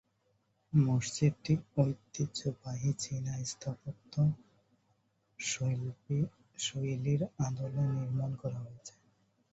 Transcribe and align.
মসজিদটি 0.73 1.53
ঐতিহ্যবাহী 1.77 2.91
চীনা 2.99 3.33
স্থাপত্য 3.45 4.13
শৈলীর 6.59 7.21
আদলে 7.39 7.83
নির্মাণ 7.93 8.31
করা 8.41 8.57
হয়েছে। 8.59 8.93